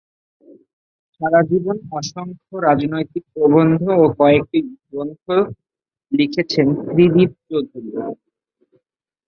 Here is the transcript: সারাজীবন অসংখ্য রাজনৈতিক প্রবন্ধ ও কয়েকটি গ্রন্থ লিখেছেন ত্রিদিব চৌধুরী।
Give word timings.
সারাজীবন 1.13 1.77
অসংখ্য 1.91 2.55
রাজনৈতিক 2.67 3.23
প্রবন্ধ 3.33 3.81
ও 3.97 4.13
কয়েকটি 4.19 4.59
গ্রন্থ 4.85 5.25
লিখেছেন 6.11 6.67
ত্রিদিব 6.85 7.29
চৌধুরী। 7.47 7.89